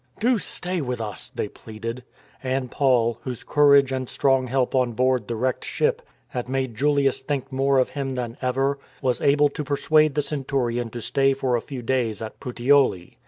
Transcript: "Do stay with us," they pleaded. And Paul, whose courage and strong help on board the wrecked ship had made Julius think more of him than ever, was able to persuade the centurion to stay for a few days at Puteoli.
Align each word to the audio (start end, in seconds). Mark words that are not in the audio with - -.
"Do 0.19 0.39
stay 0.39 0.81
with 0.81 0.99
us," 0.99 1.29
they 1.29 1.47
pleaded. 1.47 2.03
And 2.41 2.71
Paul, 2.71 3.19
whose 3.21 3.43
courage 3.43 3.91
and 3.91 4.09
strong 4.09 4.47
help 4.47 4.73
on 4.73 4.93
board 4.93 5.27
the 5.27 5.35
wrecked 5.35 5.63
ship 5.63 6.01
had 6.29 6.49
made 6.49 6.73
Julius 6.73 7.21
think 7.21 7.51
more 7.51 7.77
of 7.77 7.91
him 7.91 8.15
than 8.15 8.35
ever, 8.41 8.79
was 9.03 9.21
able 9.21 9.49
to 9.49 9.63
persuade 9.63 10.15
the 10.15 10.23
centurion 10.23 10.89
to 10.89 11.01
stay 11.01 11.35
for 11.35 11.55
a 11.55 11.61
few 11.61 11.83
days 11.83 12.19
at 12.19 12.39
Puteoli. 12.39 13.19